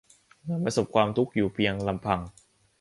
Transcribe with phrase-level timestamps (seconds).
[0.41, 2.19] เหมือนประสบความทุกข์อยู่เพียงลำพัง